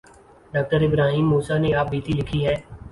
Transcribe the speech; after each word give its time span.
ڈاکٹرابراہیم 0.53 1.25
موسی 1.31 1.55
نے 1.63 1.69
آپ 1.79 1.87
بیتی 1.91 2.13
لکھی 2.19 2.39
ہے۔ 2.47 2.55